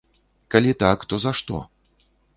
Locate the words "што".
1.41-1.61